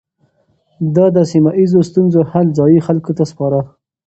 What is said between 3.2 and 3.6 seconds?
سپاره.